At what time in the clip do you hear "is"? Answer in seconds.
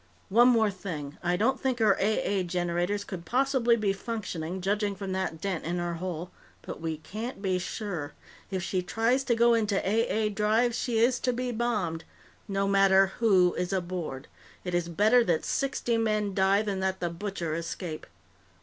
10.97-11.19, 13.53-13.71, 14.73-14.89